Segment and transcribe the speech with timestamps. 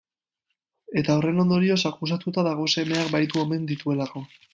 [1.01, 4.25] Eta horren ondorioz akusatuta dago semeak bahitu omen dituelako.